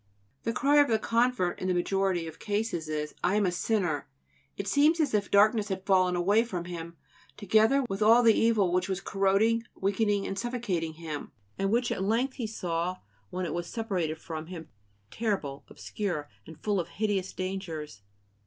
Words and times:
The 0.45 0.51
cry 0.51 0.77
of 0.77 0.87
the 0.87 0.97
convert 0.97 1.59
in 1.61 1.67
the 1.67 1.75
majority 1.75 2.25
of 2.25 2.39
cases 2.39 2.89
is: 2.89 3.13
"I 3.23 3.35
am 3.35 3.45
a 3.45 3.51
sinner!" 3.51 4.07
It 4.57 4.67
seems 4.67 4.99
as 4.99 5.13
if 5.13 5.29
darkness 5.29 5.67
had 5.67 5.85
fallen 5.85 6.15
away 6.15 6.43
from 6.43 6.65
him, 6.65 6.97
together 7.37 7.83
with 7.87 8.01
all 8.01 8.23
the 8.23 8.33
evil 8.33 8.71
which 8.73 8.89
was 8.89 8.99
corroding, 8.99 9.61
weakening, 9.79 10.25
and 10.25 10.39
suffocating 10.39 10.93
him, 10.93 11.33
and 11.59 11.69
which 11.69 11.91
at 11.91 12.01
length 12.01 12.37
he 12.37 12.47
saw, 12.47 12.95
when 13.29 13.45
it 13.45 13.53
was 13.53 13.67
separated 13.67 14.17
from 14.17 14.47
him, 14.47 14.69
terrible, 15.11 15.65
obscure, 15.69 16.27
and 16.47 16.57
full 16.63 16.79
of 16.79 16.87
hideous 16.87 17.31
dangers. 17.31 18.01